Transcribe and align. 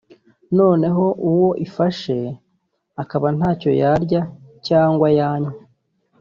noneho 0.57 1.05
uwo 1.29 1.49
ifashe 1.65 2.15
akaba 3.01 3.27
ntacyo 3.37 3.69
yarya 3.81 4.21
cyangwa 4.67 5.07
yanywa 5.19 5.51